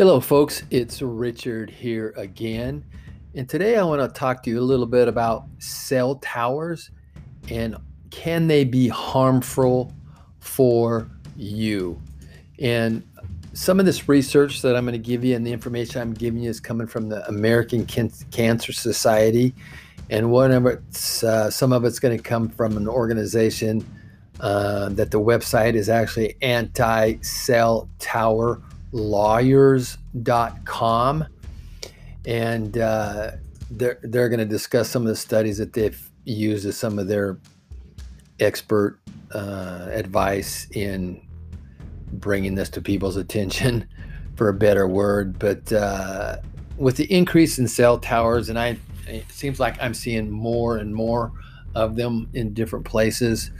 Hello, 0.00 0.18
folks. 0.18 0.62
It's 0.70 1.02
Richard 1.02 1.68
here 1.68 2.14
again. 2.16 2.86
And 3.34 3.46
today 3.46 3.76
I 3.76 3.82
want 3.82 4.00
to 4.00 4.08
talk 4.08 4.42
to 4.44 4.48
you 4.48 4.58
a 4.58 4.62
little 4.62 4.86
bit 4.86 5.08
about 5.08 5.44
cell 5.58 6.14
towers 6.14 6.90
and 7.50 7.76
can 8.10 8.46
they 8.46 8.64
be 8.64 8.88
harmful 8.88 9.92
for 10.38 11.10
you? 11.36 12.00
And 12.58 13.06
some 13.52 13.78
of 13.78 13.84
this 13.84 14.08
research 14.08 14.62
that 14.62 14.74
I'm 14.74 14.86
going 14.86 14.94
to 14.94 14.98
give 14.98 15.22
you 15.22 15.36
and 15.36 15.46
the 15.46 15.52
information 15.52 16.00
I'm 16.00 16.14
giving 16.14 16.40
you 16.40 16.48
is 16.48 16.60
coming 16.60 16.86
from 16.86 17.10
the 17.10 17.22
American 17.28 17.84
Cancer 17.84 18.72
Society. 18.72 19.52
And 20.08 20.32
one 20.32 20.50
of 20.50 20.64
it's, 20.64 21.22
uh, 21.22 21.50
some 21.50 21.74
of 21.74 21.84
it's 21.84 21.98
going 21.98 22.16
to 22.16 22.22
come 22.22 22.48
from 22.48 22.78
an 22.78 22.88
organization 22.88 23.86
uh, 24.40 24.88
that 24.88 25.10
the 25.10 25.20
website 25.20 25.74
is 25.74 25.90
actually 25.90 26.36
anti 26.40 27.16
cell 27.20 27.90
tower 27.98 28.62
lawyers.com. 28.92 29.96
And 32.26 32.76
uh, 32.78 33.30
they're, 33.70 33.98
they're 34.02 34.28
going 34.28 34.40
to 34.40 34.44
discuss 34.44 34.90
some 34.90 35.02
of 35.02 35.08
the 35.08 35.16
studies 35.16 35.58
that 35.58 35.72
they've 35.72 36.10
used 36.24 36.66
as 36.66 36.76
some 36.76 36.98
of 36.98 37.08
their 37.08 37.38
expert 38.40 39.00
uh, 39.32 39.88
advice 39.90 40.66
in 40.72 41.26
bringing 42.12 42.54
this 42.56 42.68
to 42.70 42.80
people's 42.82 43.16
attention, 43.16 43.88
for 44.36 44.48
a 44.48 44.54
better 44.54 44.86
word. 44.88 45.38
But 45.38 45.72
uh, 45.72 46.38
with 46.76 46.96
the 46.96 47.12
increase 47.12 47.58
in 47.58 47.68
cell 47.68 47.98
towers, 47.98 48.48
and 48.48 48.58
I, 48.58 48.78
it 49.06 49.30
seems 49.30 49.60
like 49.60 49.80
I'm 49.80 49.94
seeing 49.94 50.30
more 50.30 50.78
and 50.78 50.94
more 50.94 51.32
of 51.74 51.96
them 51.96 52.28
in 52.34 52.52
different 52.54 52.84
places. 52.84 53.50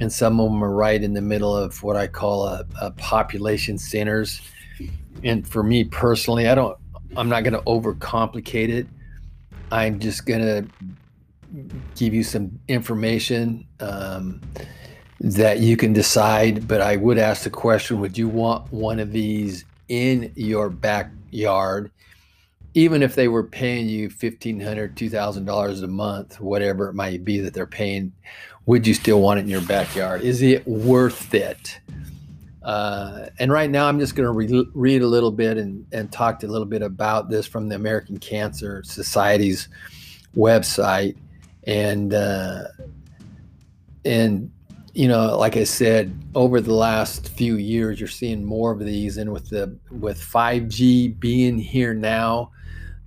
And 0.00 0.10
some 0.10 0.40
of 0.40 0.50
them 0.50 0.64
are 0.64 0.74
right 0.74 1.02
in 1.02 1.12
the 1.12 1.20
middle 1.20 1.54
of 1.54 1.82
what 1.82 1.96
I 1.96 2.06
call 2.06 2.46
a, 2.46 2.64
a 2.80 2.90
population 2.92 3.76
centers 3.76 4.40
and 5.24 5.46
for 5.46 5.62
me 5.62 5.84
personally, 5.84 6.48
I 6.48 6.54
don't. 6.54 6.76
I'm 7.16 7.28
not 7.28 7.42
going 7.42 7.54
to 7.54 7.62
overcomplicate 7.62 8.68
it. 8.68 8.86
I'm 9.72 9.98
just 9.98 10.26
going 10.26 10.40
to 10.40 10.68
give 11.96 12.14
you 12.14 12.22
some 12.22 12.60
information 12.68 13.66
um, 13.80 14.40
that 15.20 15.58
you 15.58 15.76
can 15.76 15.92
decide. 15.92 16.68
But 16.68 16.80
I 16.80 16.96
would 16.96 17.18
ask 17.18 17.42
the 17.44 17.50
question: 17.50 18.00
Would 18.00 18.16
you 18.16 18.28
want 18.28 18.72
one 18.72 18.98
of 19.00 19.12
these 19.12 19.64
in 19.88 20.32
your 20.36 20.70
backyard? 20.70 21.90
Even 22.74 23.02
if 23.02 23.16
they 23.16 23.26
were 23.26 23.42
paying 23.42 23.88
you 23.88 24.10
fifteen 24.10 24.60
hundred, 24.60 24.96
two 24.96 25.10
thousand 25.10 25.44
dollars 25.44 25.82
a 25.82 25.88
month, 25.88 26.40
whatever 26.40 26.88
it 26.88 26.94
might 26.94 27.24
be 27.24 27.40
that 27.40 27.52
they're 27.52 27.66
paying, 27.66 28.12
would 28.66 28.86
you 28.86 28.94
still 28.94 29.20
want 29.20 29.40
it 29.40 29.42
in 29.42 29.48
your 29.48 29.62
backyard? 29.62 30.22
Is 30.22 30.42
it 30.42 30.66
worth 30.66 31.34
it? 31.34 31.79
Uh, 32.70 33.26
and 33.40 33.50
right 33.50 33.68
now, 33.68 33.88
I'm 33.88 33.98
just 33.98 34.14
going 34.14 34.26
to 34.26 34.30
re- 34.30 34.70
read 34.74 35.02
a 35.02 35.06
little 35.08 35.32
bit 35.32 35.58
and, 35.58 35.84
and 35.90 36.12
talk 36.12 36.44
a 36.44 36.46
little 36.46 36.68
bit 36.68 36.82
about 36.82 37.28
this 37.28 37.44
from 37.44 37.68
the 37.68 37.74
American 37.74 38.16
Cancer 38.16 38.84
Society's 38.84 39.68
website. 40.36 41.16
And, 41.64 42.14
uh, 42.14 42.68
and, 44.04 44.52
you 44.94 45.08
know, 45.08 45.36
like 45.36 45.56
I 45.56 45.64
said, 45.64 46.16
over 46.36 46.60
the 46.60 46.72
last 46.72 47.30
few 47.30 47.56
years, 47.56 47.98
you're 47.98 48.08
seeing 48.08 48.44
more 48.44 48.70
of 48.70 48.78
these. 48.78 49.16
And 49.16 49.32
with 49.32 49.48
the, 49.48 49.76
with 49.90 50.20
5G 50.20 51.18
being 51.18 51.58
here 51.58 51.92
now, 51.92 52.52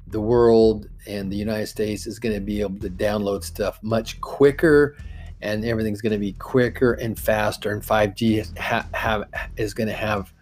the 0.08 0.20
world 0.20 0.90
and 1.08 1.32
the 1.32 1.38
United 1.38 1.68
States 1.68 2.06
is 2.06 2.20
going 2.20 2.36
to 2.36 2.42
be 2.42 2.60
able 2.60 2.80
to 2.80 2.90
download 2.90 3.46
stuff 3.46 3.80
much 3.82 4.20
quicker 4.20 4.98
and 5.44 5.66
everything's 5.66 6.02
going 6.02 6.14
to 6.14 6.20
be 6.20 6.34
quicker 6.34 6.94
and 6.94 7.20
faster. 7.20 7.72
And 7.72 7.82
5G 7.82 8.58
ha- 8.58 8.88
have 8.94 9.26
is 9.58 9.74
going 9.74 9.90
to 9.90 9.94
have 9.94 10.34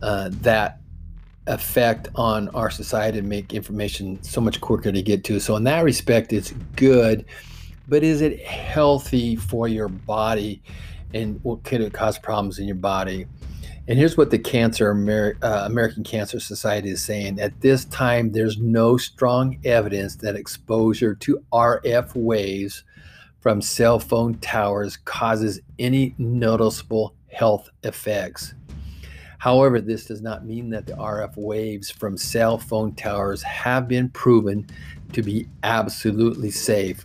uh, 0.00 0.30
that 0.40 0.78
effect 1.48 2.08
on 2.14 2.48
our 2.50 2.70
society 2.70 3.18
and 3.18 3.28
make 3.28 3.52
information 3.52 4.22
so 4.22 4.40
much 4.40 4.60
quicker 4.60 4.92
to 4.92 5.02
get 5.02 5.24
to. 5.24 5.40
So 5.40 5.56
in 5.56 5.64
that 5.64 5.84
respect, 5.84 6.32
it's 6.32 6.52
good, 6.76 7.24
but 7.88 8.02
is 8.02 8.20
it 8.20 8.40
healthy 8.44 9.36
for 9.36 9.66
your 9.66 9.88
body? 9.88 10.62
And 11.14 11.40
what 11.42 11.64
could 11.64 11.80
it 11.80 11.92
cause 11.92 12.18
problems 12.18 12.58
in 12.58 12.66
your 12.66 12.76
body? 12.76 13.26
And 13.88 13.98
here's 13.98 14.16
what 14.16 14.30
the 14.30 14.38
Cancer 14.38 14.92
Amer- 14.92 15.36
uh, 15.42 15.64
American 15.66 16.04
Cancer 16.04 16.38
Society 16.38 16.90
is 16.90 17.02
saying: 17.02 17.40
at 17.40 17.60
this 17.60 17.84
time, 17.86 18.30
there's 18.30 18.56
no 18.56 18.96
strong 18.96 19.58
evidence 19.64 20.14
that 20.16 20.36
exposure 20.36 21.16
to 21.16 21.44
RF 21.52 22.14
waves 22.14 22.84
from 23.42 23.60
cell 23.60 23.98
phone 23.98 24.34
towers 24.38 24.96
causes 24.96 25.60
any 25.80 26.14
noticeable 26.16 27.14
health 27.26 27.68
effects. 27.82 28.54
However, 29.38 29.80
this 29.80 30.06
does 30.06 30.22
not 30.22 30.46
mean 30.46 30.70
that 30.70 30.86
the 30.86 30.92
RF 30.92 31.36
waves 31.36 31.90
from 31.90 32.16
cell 32.16 32.56
phone 32.56 32.94
towers 32.94 33.42
have 33.42 33.88
been 33.88 34.08
proven 34.10 34.68
to 35.12 35.22
be 35.22 35.48
absolutely 35.64 36.52
safe. 36.52 37.04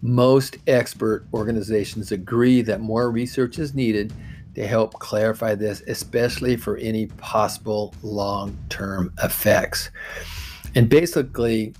Most 0.00 0.58
expert 0.68 1.26
organizations 1.34 2.12
agree 2.12 2.62
that 2.62 2.80
more 2.80 3.10
research 3.10 3.58
is 3.58 3.74
needed 3.74 4.12
to 4.54 4.64
help 4.64 4.94
clarify 5.00 5.56
this, 5.56 5.82
especially 5.88 6.56
for 6.56 6.76
any 6.76 7.06
possible 7.06 7.92
long 8.04 8.56
term 8.68 9.12
effects. 9.24 9.90
And 10.76 10.88
basically, 10.88 11.74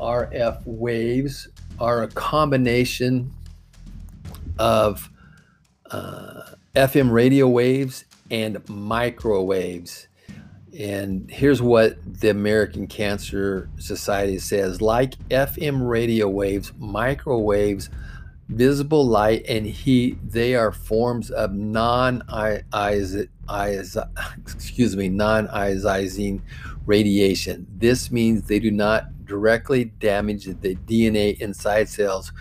RF 0.00 0.60
waves 0.64 1.46
are 1.80 2.02
a 2.02 2.08
combination 2.08 3.32
of 4.58 5.10
uh, 5.90 6.42
FM 6.74 7.10
radio 7.10 7.48
waves 7.48 8.04
and 8.30 8.66
microwaves. 8.68 10.08
And 10.78 11.30
here's 11.30 11.62
what 11.62 11.96
the 12.20 12.30
American 12.30 12.86
Cancer 12.86 13.68
Society 13.78 14.38
says 14.38 14.80
like 14.80 15.14
FM 15.28 15.88
radio 15.88 16.28
waves, 16.28 16.72
microwaves, 16.78 17.90
visible 18.48 19.06
light, 19.06 19.44
and 19.48 19.66
heat, 19.66 20.18
they 20.22 20.54
are 20.54 20.72
forms 20.72 21.30
of 21.30 21.52
non 21.52 22.22
excuse 24.38 24.96
me, 24.96 25.08
non-ionizing 25.08 26.40
radiation. 26.86 27.66
This 27.76 28.10
means 28.10 28.42
they 28.44 28.58
do 28.58 28.70
not 28.70 29.06
directly 29.28 29.84
damage 29.84 30.46
the 30.46 30.74
DNA 30.74 31.38
inside 31.40 31.88
cells, 31.88 32.32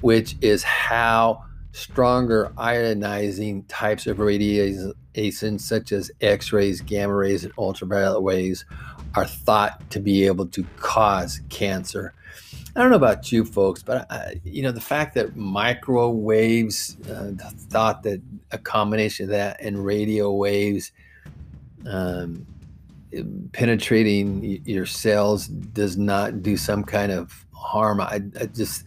which 0.00 0.36
is 0.42 0.62
how 0.62 1.44
stronger 1.72 2.52
ionizing 2.56 3.64
types 3.68 4.06
of 4.06 4.18
radiation, 4.18 5.58
such 5.58 5.92
as 5.92 6.10
X 6.20 6.52
rays, 6.52 6.80
gamma 6.80 7.14
rays, 7.14 7.44
and 7.44 7.52
ultraviolet 7.56 8.22
waves, 8.22 8.64
are 9.14 9.24
thought 9.24 9.88
to 9.90 10.00
be 10.00 10.26
able 10.26 10.46
to 10.46 10.64
cause 10.76 11.40
cancer. 11.48 12.12
I 12.76 12.80
don't 12.80 12.90
know 12.90 12.96
about 12.96 13.30
you 13.30 13.44
folks, 13.44 13.82
but 13.82 14.10
I, 14.10 14.40
you 14.44 14.62
know 14.62 14.72
the 14.72 14.80
fact 14.80 15.14
that 15.14 15.36
microwaves, 15.36 16.96
uh, 17.08 17.32
thought 17.70 18.02
that 18.02 18.20
a 18.50 18.58
combination 18.58 19.24
of 19.24 19.30
that 19.30 19.60
and 19.60 19.84
radio 19.84 20.32
waves 20.32 20.90
um, 21.86 22.46
penetrating 23.52 24.62
your 24.64 24.86
cells 24.86 25.46
does 25.48 25.96
not 25.96 26.42
do 26.42 26.56
some 26.56 26.84
kind 26.84 27.12
of 27.12 27.44
harm. 27.52 28.00
I, 28.00 28.22
I 28.40 28.46
just 28.46 28.84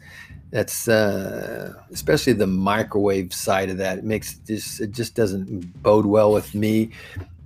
that's 0.51 0.88
uh, 0.88 1.73
especially 1.91 2.33
the 2.33 2.47
microwave 2.47 3.33
side 3.33 3.69
of 3.69 3.77
that. 3.77 3.99
It 3.99 4.03
makes 4.03 4.35
just 4.39 4.79
it 4.79 4.91
just 4.91 5.15
doesn't 5.15 5.81
bode 5.83 6.05
well 6.05 6.31
with 6.31 6.55
me 6.55 6.91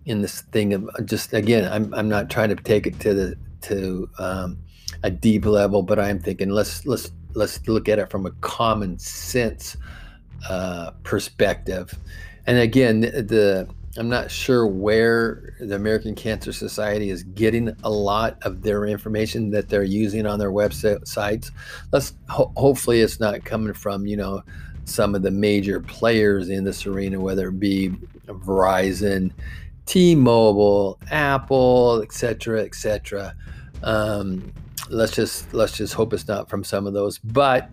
in 0.05 0.21
this 0.21 0.41
thing 0.41 0.73
of 0.73 0.89
just 1.05 1.33
again. 1.33 1.71
I'm 1.71 1.93
I'm 1.93 2.09
not 2.09 2.29
trying 2.29 2.49
to 2.49 2.55
take 2.55 2.85
it 2.85 2.99
to 2.99 3.13
the 3.13 3.37
to 3.61 4.09
um, 4.19 4.57
a 5.03 5.09
deep 5.09 5.45
level, 5.45 5.81
but 5.81 5.99
I'm 5.99 6.19
thinking 6.19 6.49
let's 6.49 6.85
let's 6.85 7.11
let's 7.33 7.67
look 7.67 7.89
at 7.89 7.97
it 7.99 8.09
from 8.09 8.25
a 8.25 8.31
common 8.41 8.99
sense 8.99 9.77
uh, 10.49 10.91
perspective. 11.03 11.93
And 12.45 12.57
again, 12.57 13.01
the 13.01 13.67
I'm 13.97 14.07
not 14.07 14.31
sure 14.31 14.65
where 14.65 15.53
the 15.59 15.75
American 15.75 16.15
Cancer 16.15 16.53
Society 16.53 17.09
is 17.09 17.23
getting 17.23 17.75
a 17.83 17.89
lot 17.89 18.37
of 18.43 18.61
their 18.61 18.85
information 18.85 19.51
that 19.51 19.67
they're 19.67 19.83
using 19.83 20.25
on 20.25 20.39
their 20.39 20.51
websites. 20.51 21.51
Let's 21.91 22.13
ho- 22.29 22.53
hopefully 22.55 23.01
it's 23.01 23.19
not 23.19 23.43
coming 23.43 23.73
from 23.73 24.05
you 24.05 24.15
know 24.15 24.43
some 24.85 25.13
of 25.13 25.23
the 25.23 25.31
major 25.31 25.81
players 25.81 26.49
in 26.49 26.63
this 26.63 26.85
arena, 26.85 27.19
whether 27.19 27.49
it 27.49 27.59
be 27.59 27.89
Verizon, 28.27 29.31
T-Mobile, 29.85 30.97
Apple, 31.11 32.01
etc., 32.01 32.61
etc. 32.61 33.35
Um, 33.83 34.53
let's 34.89 35.13
just 35.13 35.53
let's 35.53 35.75
just 35.75 35.93
hope 35.93 36.13
it's 36.13 36.27
not 36.29 36.49
from 36.49 36.63
some 36.63 36.87
of 36.87 36.93
those. 36.93 37.17
But 37.17 37.69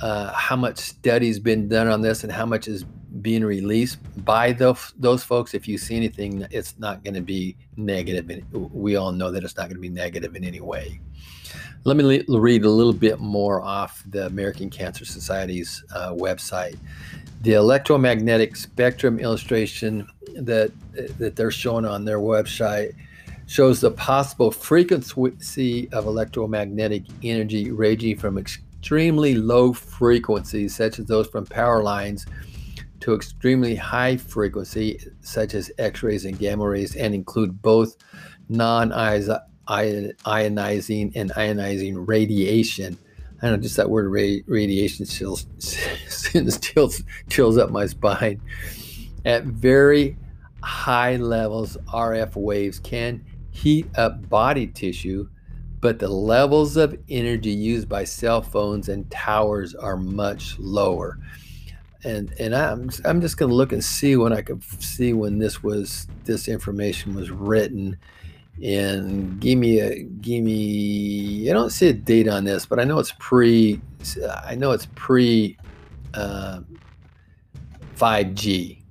uh, 0.00 0.32
how 0.32 0.56
much 0.56 0.78
study's 0.78 1.38
been 1.38 1.68
done 1.68 1.86
on 1.86 2.00
this 2.00 2.24
and 2.24 2.32
how 2.32 2.46
much 2.46 2.66
is 2.66 2.84
being 3.20 3.44
released 3.44 3.98
by 4.24 4.52
those 4.52 4.94
those 4.98 5.22
folks. 5.22 5.54
If 5.54 5.68
you 5.68 5.76
see 5.76 5.96
anything, 5.96 6.46
it's 6.50 6.78
not 6.78 7.04
going 7.04 7.14
to 7.14 7.20
be 7.20 7.56
negative. 7.76 8.44
We 8.52 8.96
all 8.96 9.12
know 9.12 9.30
that 9.30 9.44
it's 9.44 9.56
not 9.56 9.64
going 9.64 9.76
to 9.76 9.80
be 9.80 9.88
negative 9.88 10.34
in 10.34 10.44
any 10.44 10.60
way. 10.60 11.00
Let 11.84 11.96
me 11.96 12.24
le- 12.28 12.40
read 12.40 12.64
a 12.64 12.70
little 12.70 12.92
bit 12.92 13.18
more 13.18 13.60
off 13.60 14.02
the 14.08 14.26
American 14.26 14.70
Cancer 14.70 15.04
Society's 15.04 15.84
uh, 15.94 16.12
website. 16.12 16.78
The 17.42 17.54
electromagnetic 17.54 18.54
spectrum 18.56 19.18
illustration 19.18 20.06
that 20.34 20.70
that 21.18 21.36
they're 21.36 21.50
showing 21.50 21.84
on 21.84 22.04
their 22.04 22.20
website 22.20 22.94
shows 23.46 23.80
the 23.80 23.90
possible 23.90 24.50
frequency 24.50 25.88
of 25.92 26.06
electromagnetic 26.06 27.02
energy 27.22 27.70
ranging 27.70 28.16
from 28.16 28.38
extremely 28.38 29.34
low 29.34 29.72
frequencies, 29.72 30.74
such 30.74 30.98
as 30.98 31.06
those 31.06 31.26
from 31.28 31.44
power 31.44 31.82
lines, 31.82 32.26
to 33.02 33.14
extremely 33.14 33.74
high 33.74 34.16
frequency, 34.16 34.98
such 35.20 35.54
as 35.54 35.72
X 35.78 36.04
rays 36.04 36.24
and 36.24 36.38
gamma 36.38 36.68
rays, 36.68 36.94
and 36.94 37.14
include 37.14 37.60
both 37.60 37.96
non 38.48 38.90
ionizing 38.90 39.42
and 41.16 41.32
ionizing 41.32 42.04
radiation. 42.06 42.96
I 43.40 43.46
don't 43.48 43.56
know, 43.56 43.62
just 43.62 43.76
that 43.76 43.90
word 43.90 44.06
ra- 44.06 44.42
radiation 44.46 45.04
chills, 45.04 45.46
chills, 46.60 47.02
chills 47.28 47.58
up 47.58 47.70
my 47.70 47.86
spine. 47.86 48.40
At 49.24 49.44
very 49.44 50.16
high 50.62 51.16
levels, 51.16 51.76
RF 51.92 52.36
waves 52.36 52.78
can 52.78 53.24
heat 53.50 53.86
up 53.96 54.28
body 54.28 54.68
tissue, 54.68 55.28
but 55.80 55.98
the 55.98 56.08
levels 56.08 56.76
of 56.76 56.96
energy 57.08 57.50
used 57.50 57.88
by 57.88 58.04
cell 58.04 58.42
phones 58.42 58.88
and 58.88 59.10
towers 59.10 59.74
are 59.74 59.96
much 59.96 60.56
lower. 60.60 61.18
And 62.04 62.32
and 62.38 62.54
I'm 62.54 62.90
I'm 63.04 63.20
just 63.20 63.36
gonna 63.36 63.54
look 63.54 63.72
and 63.72 63.82
see 63.82 64.16
when 64.16 64.32
I 64.32 64.42
could 64.42 64.62
see 64.82 65.12
when 65.12 65.38
this 65.38 65.62
was 65.62 66.08
this 66.24 66.48
information 66.48 67.14
was 67.14 67.30
written. 67.30 67.96
And 68.62 69.40
give 69.40 69.58
me 69.58 69.80
a 69.80 70.02
give 70.02 70.42
me 70.44 71.48
I 71.48 71.52
don't 71.52 71.70
see 71.70 71.88
a 71.88 71.92
date 71.92 72.28
on 72.28 72.44
this, 72.44 72.66
but 72.66 72.80
I 72.80 72.84
know 72.84 72.98
it's 72.98 73.14
pre 73.18 73.80
I 74.44 74.54
know 74.54 74.72
it's 74.72 74.88
pre 74.94 75.56
uh, 76.14 76.60
5G, 77.96 78.82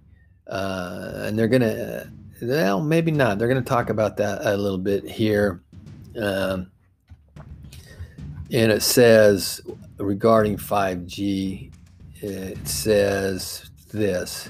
uh, 0.47 1.11
and 1.25 1.37
they're 1.37 1.47
gonna 1.47 2.11
well 2.41 2.81
maybe 2.81 3.11
not. 3.11 3.37
They're 3.37 3.47
gonna 3.47 3.61
talk 3.61 3.89
about 3.89 4.17
that 4.17 4.45
a 4.45 4.57
little 4.57 4.77
bit 4.77 5.07
here, 5.07 5.61
um, 6.15 6.71
and 8.51 8.71
it 8.71 8.81
says 8.81 9.61
regarding 9.97 10.57
5G, 10.57 11.71
it 12.21 12.67
says 12.67 13.69
this. 13.91 14.49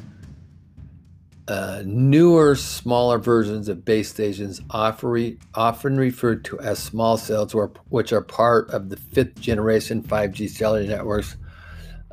Uh, 1.48 1.84
newer, 1.86 2.56
smaller 2.56 3.18
versions 3.18 3.68
of 3.68 3.84
base 3.84 4.10
stations, 4.10 4.62
often, 4.70 5.38
often 5.56 5.98
referred 5.98 6.46
to 6.46 6.60
as 6.60 6.80
small 6.80 7.18
cells, 7.18 7.56
which 7.90 8.14
are 8.14 8.22
part 8.22 8.70
of 8.70 8.90
the 8.90 8.96
fifth 8.96 9.40
generation 9.40 10.02
5G 10.02 10.50
cellular 10.50 10.88
networks, 10.88 11.36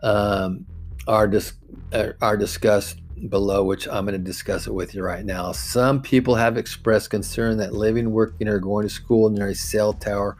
um, 0.02 0.66
are, 1.06 1.28
dis- 1.28 1.52
uh, 1.92 2.12
are 2.20 2.36
discussed 2.36 3.00
below, 3.28 3.64
which 3.64 3.86
I'm 3.86 4.06
going 4.06 4.18
to 4.18 4.24
discuss 4.24 4.66
it 4.66 4.72
with 4.72 4.94
you 4.94 5.02
right 5.02 5.24
now. 5.24 5.52
Some 5.52 6.02
people 6.02 6.34
have 6.34 6.56
expressed 6.56 7.10
concern 7.10 7.58
that 7.58 7.72
living, 7.72 8.12
working, 8.12 8.48
or 8.48 8.58
going 8.58 8.86
to 8.88 8.92
school 8.92 9.28
near 9.28 9.48
a 9.48 9.54
cell 9.54 9.92
tower 9.92 10.36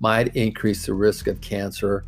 might 0.00 0.34
increase 0.34 0.86
the 0.86 0.94
risk 0.94 1.26
of 1.26 1.40
cancer 1.40 2.04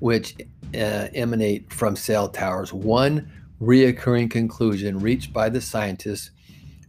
which 0.00 0.34
uh, 0.74 1.08
emanate 1.14 1.72
from 1.72 1.94
cell 1.94 2.28
towers. 2.28 2.72
One 2.72 3.30
reoccurring 3.62 4.30
conclusion 4.30 4.98
reached 4.98 5.32
by 5.32 5.48
the 5.48 5.60
scientists 5.60 6.32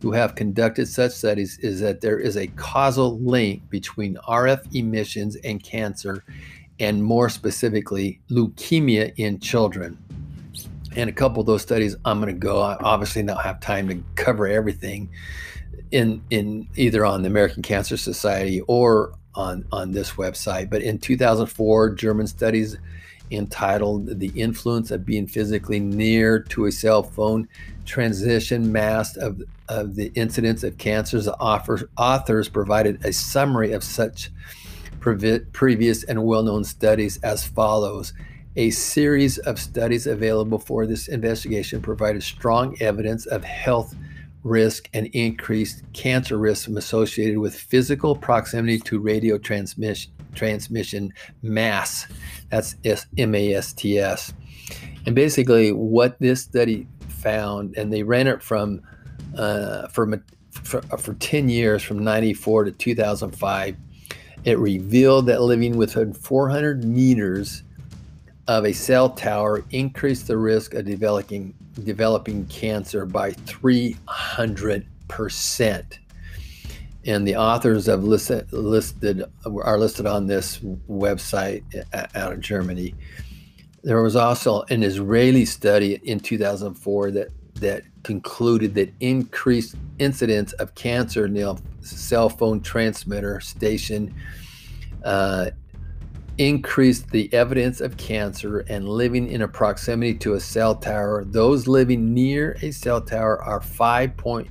who 0.01 0.11
have 0.11 0.35
conducted 0.35 0.87
such 0.87 1.11
studies 1.11 1.57
is 1.59 1.79
that 1.79 2.01
there 2.01 2.19
is 2.19 2.35
a 2.35 2.47
causal 2.47 3.19
link 3.19 3.69
between 3.69 4.17
RF 4.27 4.75
emissions 4.75 5.37
and 5.37 5.63
cancer, 5.63 6.23
and 6.79 7.01
more 7.01 7.29
specifically, 7.29 8.19
leukemia 8.29 9.13
in 9.15 9.39
children. 9.39 9.97
And 10.95 11.09
a 11.09 11.13
couple 11.13 11.41
of 11.41 11.47
those 11.47 11.61
studies, 11.61 11.95
I'm 12.05 12.19
going 12.19 12.33
to 12.33 12.39
go. 12.39 12.61
I 12.61 12.75
obviously 12.81 13.23
don't 13.23 13.39
have 13.39 13.59
time 13.61 13.87
to 13.87 14.03
cover 14.15 14.47
everything 14.47 15.09
in 15.91 16.21
in 16.31 16.67
either 16.75 17.05
on 17.05 17.21
the 17.21 17.27
American 17.27 17.63
Cancer 17.63 17.95
Society 17.95 18.61
or 18.61 19.13
on 19.35 19.65
on 19.71 19.91
this 19.91 20.11
website. 20.11 20.69
But 20.69 20.81
in 20.81 20.97
2004, 20.97 21.91
German 21.91 22.27
studies 22.27 22.77
entitled 23.35 24.19
"The 24.19 24.31
Influence 24.35 24.91
of 24.91 25.05
Being 25.05 25.27
Physically 25.27 25.79
Near 25.79 26.39
to 26.39 26.65
a 26.65 26.71
Cell 26.71 27.03
Phone 27.03 27.47
Transition 27.85 28.71
Mass 28.71 29.17
of 29.17 29.41
of 29.69 29.95
the 29.95 30.11
Incidence 30.15 30.63
of 30.63 30.77
Cancers," 30.77 31.25
the 31.25 31.35
author, 31.37 31.89
authors 31.97 32.49
provided 32.49 33.03
a 33.05 33.13
summary 33.13 33.71
of 33.71 33.83
such 33.83 34.31
previous 34.99 36.03
and 36.03 36.23
well-known 36.23 36.63
studies 36.63 37.17
as 37.23 37.45
follows. 37.45 38.13
A 38.55 38.69
series 38.69 39.37
of 39.39 39.59
studies 39.59 40.07
available 40.07 40.59
for 40.59 40.85
this 40.85 41.07
investigation 41.07 41.81
provided 41.81 42.23
strong 42.23 42.77
evidence 42.79 43.25
of 43.25 43.43
health 43.43 43.95
risk 44.43 44.89
and 44.93 45.07
increased 45.07 45.83
cancer 45.93 46.37
risk 46.37 46.69
associated 46.69 47.39
with 47.39 47.55
physical 47.55 48.15
proximity 48.15 48.77
to 48.79 48.99
radio 48.99 49.37
transmission 49.37 50.11
transmission 50.33 51.13
mass. 51.41 52.07
That's 52.49 52.75
MASTS. 53.17 54.33
And 55.05 55.15
basically, 55.15 55.71
what 55.71 56.19
this 56.19 56.41
study 56.41 56.87
found, 57.07 57.77
and 57.77 57.91
they 57.91 58.03
ran 58.03 58.27
it 58.27 58.41
from 58.41 58.81
uh, 59.37 59.87
for, 59.87 60.21
for, 60.51 60.81
for 60.81 61.13
10 61.15 61.49
years, 61.49 61.83
from 61.83 62.03
94 62.03 62.65
to 62.65 62.71
2005, 62.71 63.75
it 64.45 64.59
revealed 64.59 65.25
that 65.27 65.41
living 65.41 65.77
within 65.77 66.13
400 66.13 66.83
meters 66.83 67.63
of 68.47 68.65
a 68.65 68.73
cell 68.73 69.09
tower 69.09 69.63
increased 69.71 70.27
the 70.27 70.37
risk 70.37 70.73
of 70.73 70.85
developing 70.85 71.53
developing 71.83 72.45
cancer 72.47 73.05
by 73.05 73.31
300%. 73.31 75.97
And 77.05 77.27
the 77.27 77.35
authors 77.35 77.87
have 77.87 78.03
listed, 78.03 78.51
listed 78.53 79.23
are 79.45 79.77
listed 79.77 80.05
on 80.05 80.27
this 80.27 80.59
website 80.59 81.63
out 82.15 82.33
of 82.33 82.39
Germany. 82.39 82.95
There 83.83 84.01
was 84.01 84.15
also 84.15 84.63
an 84.69 84.83
Israeli 84.83 85.45
study 85.45 85.99
in 86.03 86.19
2004 86.19 87.11
that 87.11 87.29
that 87.55 87.83
concluded 88.03 88.75
that 88.75 88.91
increased 88.99 89.75
incidence 89.99 90.53
of 90.53 90.75
cancer 90.75 91.27
the 91.27 91.59
cell 91.81 92.29
phone 92.29 92.61
transmitter 92.61 93.39
station 93.39 94.13
uh, 95.03 95.49
increased 96.37 97.09
the 97.11 97.31
evidence 97.33 97.79
of 97.79 97.95
cancer 97.97 98.59
and 98.61 98.89
living 98.89 99.29
in 99.29 99.41
a 99.43 99.47
proximity 99.47 100.15
to 100.15 100.33
a 100.33 100.39
cell 100.39 100.75
tower. 100.75 101.23
Those 101.25 101.67
living 101.67 102.13
near 102.13 102.57
a 102.61 102.71
cell 102.71 103.01
tower 103.01 103.41
are 103.43 103.61
five 103.61 104.17
point, 104.17 104.49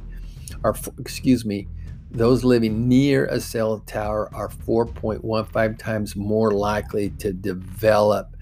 are 0.62 0.76
excuse 0.98 1.44
me, 1.44 1.66
those 2.12 2.44
living 2.44 2.88
near 2.88 3.24
a 3.26 3.40
cell 3.40 3.80
tower 3.80 4.28
are 4.34 4.48
4.15 4.48 5.78
times 5.78 6.14
more 6.14 6.52
likely 6.52 7.10
to 7.18 7.32
develop 7.32 8.36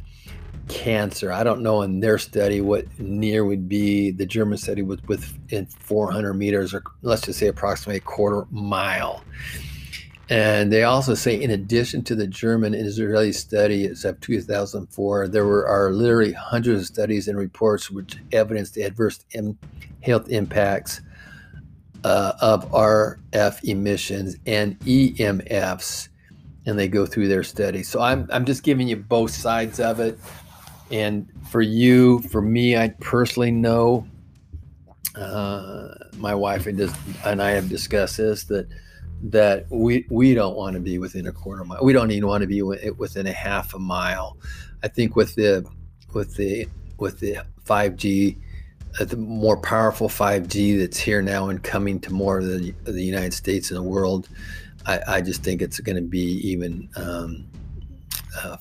cancer. 0.69 1.33
I 1.33 1.45
don't 1.45 1.63
know 1.63 1.83
in 1.83 2.01
their 2.01 2.19
study 2.19 2.61
what 2.61 2.87
near 2.99 3.45
would 3.45 3.69
be. 3.69 4.11
The 4.11 4.27
German 4.27 4.59
study 4.59 4.83
was 4.83 5.03
within 5.07 5.67
400 5.67 6.35
meters, 6.35 6.75
or 6.75 6.83
let's 7.03 7.23
just 7.23 7.39
say 7.39 7.47
approximately 7.47 7.99
a 7.99 8.01
quarter 8.01 8.47
mile. 8.51 9.23
And 10.29 10.73
they 10.73 10.85
also 10.85 11.15
say, 11.15 11.41
in 11.41 11.51
addition 11.51 12.03
to 12.05 12.15
the 12.15 12.27
German 12.27 12.73
Israeli 12.73 13.33
study 13.33 13.87
of 13.87 14.21
2004, 14.21 15.29
there 15.29 15.45
were 15.45 15.67
are 15.67 15.93
literally 15.93 16.33
hundreds 16.33 16.83
of 16.83 16.87
studies 16.87 17.27
and 17.27 17.37
reports 17.37 17.91
which 17.91 18.17
evidence 18.31 18.71
the 18.71 18.83
adverse 18.83 19.25
health 20.03 20.29
impacts 20.29 21.01
uh, 22.05 22.33
of 22.41 22.71
RF 22.71 23.65
emissions 23.65 24.37
and 24.47 24.79
EMFs, 24.81 26.09
and 26.67 26.79
they 26.79 26.89
go 26.89 27.07
through 27.07 27.29
their 27.29 27.43
study. 27.43 27.83
So 27.83 28.01
I'm 28.01 28.29
I'm 28.33 28.45
just 28.45 28.63
giving 28.63 28.89
you 28.89 28.97
both 28.97 29.31
sides 29.31 29.81
of 29.81 30.01
it. 30.01 30.19
And 30.91 31.29
for 31.51 31.63
you, 31.63 32.21
for 32.23 32.43
me, 32.43 32.77
I 32.77 32.89
personally 33.01 33.53
know, 33.53 34.09
uh, 35.15 35.89
my 36.17 36.35
wife 36.35 36.67
and, 36.67 36.81
and 37.25 37.41
I 37.41 37.51
have 37.51 37.69
discussed 37.69 38.17
this 38.17 38.45
that 38.45 38.67
that 39.23 39.67
we 39.71 40.07
we 40.11 40.35
don't 40.35 40.57
want 40.57 40.75
to 40.75 40.81
be 40.81 40.99
within 40.99 41.27
a 41.27 41.33
quarter 41.33 41.65
mile. 41.65 41.81
We 41.83 41.93
don't 41.93 42.11
even 42.11 42.29
want 42.29 42.43
to 42.43 42.47
be 42.47 42.63
within 42.63 43.27
a 43.27 43.33
half 43.33 43.75
a 43.75 43.79
mile. 43.79 44.37
I 44.83 44.89
think 44.89 45.17
with 45.17 45.35
the 45.35 45.67
with 46.13 46.37
the 46.37 46.67
with 46.99 47.21
the 47.21 47.39
5G, 47.67 48.37
uh, 48.37 48.41
the 48.99 49.17
more 49.17 49.57
powerful 49.57 50.09
5G 50.09 50.79
that's 50.79 50.99
here 50.99 51.23
now 51.23 51.49
and 51.49 51.63
coming 51.63 52.01
to 52.01 52.13
more 52.13 52.39
of 52.39 52.47
the, 52.47 52.75
the 52.85 53.03
United 53.03 53.33
States 53.33 53.71
and 53.71 53.79
the 53.79 53.83
world, 53.83 54.29
I, 54.87 55.01
I 55.07 55.21
just 55.21 55.43
think 55.43 55.63
it's 55.63 55.79
going 55.81 55.97
to 55.97 56.03
be 56.03 56.41
even 56.49 56.89
um, 56.97 57.47
uh, 58.43 58.57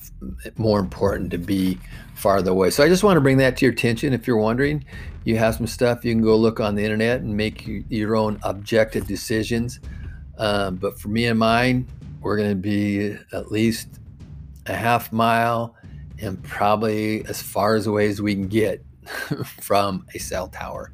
more 0.57 0.79
important 0.79 1.31
to 1.31 1.37
be 1.37 1.77
farther 2.15 2.51
away. 2.51 2.69
So 2.69 2.83
I 2.83 2.89
just 2.89 3.03
want 3.03 3.17
to 3.17 3.21
bring 3.21 3.37
that 3.37 3.57
to 3.57 3.65
your 3.65 3.73
attention. 3.73 4.13
If 4.13 4.27
you're 4.27 4.37
wondering, 4.37 4.85
you 5.23 5.37
have 5.37 5.55
some 5.55 5.67
stuff 5.67 6.05
you 6.05 6.13
can 6.13 6.21
go 6.21 6.35
look 6.35 6.59
on 6.59 6.75
the 6.75 6.83
internet 6.83 7.21
and 7.21 7.35
make 7.35 7.65
your 7.89 8.15
own 8.15 8.39
objective 8.43 9.07
decisions. 9.07 9.79
Um, 10.37 10.75
but 10.75 10.99
for 10.99 11.09
me 11.09 11.25
and 11.25 11.39
mine, 11.39 11.87
we're 12.21 12.37
going 12.37 12.49
to 12.49 12.55
be 12.55 13.17
at 13.33 13.51
least 13.51 13.87
a 14.65 14.73
half 14.73 15.11
mile 15.11 15.75
and 16.21 16.41
probably 16.43 17.25
as 17.25 17.41
far 17.41 17.75
as 17.75 17.87
away 17.87 18.07
as 18.07 18.21
we 18.21 18.35
can 18.35 18.47
get 18.47 18.83
from 19.61 20.05
a 20.13 20.19
cell 20.19 20.47
tower. 20.47 20.91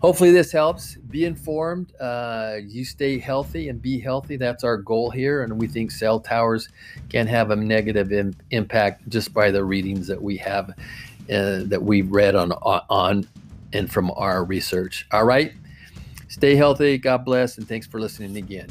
Hopefully, 0.00 0.30
this 0.30 0.50
helps. 0.50 0.94
Be 0.94 1.26
informed. 1.26 1.92
Uh, 2.00 2.56
you 2.66 2.84
stay 2.84 3.18
healthy 3.18 3.68
and 3.68 3.82
be 3.82 4.00
healthy. 4.00 4.36
That's 4.36 4.64
our 4.64 4.78
goal 4.78 5.10
here. 5.10 5.42
And 5.42 5.58
we 5.58 5.66
think 5.66 5.90
cell 5.90 6.20
towers 6.20 6.68
can 7.10 7.26
have 7.26 7.50
a 7.50 7.56
negative 7.56 8.12
Im- 8.12 8.34
impact 8.50 9.08
just 9.08 9.34
by 9.34 9.50
the 9.50 9.62
readings 9.62 10.06
that 10.06 10.20
we 10.20 10.38
have, 10.38 10.70
uh, 10.70 11.64
that 11.64 11.82
we 11.82 12.00
read 12.02 12.34
on, 12.34 12.52
on 12.52 13.28
and 13.74 13.92
from 13.92 14.10
our 14.16 14.44
research. 14.44 15.06
All 15.12 15.24
right. 15.24 15.52
Stay 16.28 16.54
healthy. 16.54 16.96
God 16.96 17.24
bless. 17.24 17.58
And 17.58 17.68
thanks 17.68 17.86
for 17.86 18.00
listening 18.00 18.36
again. 18.38 18.68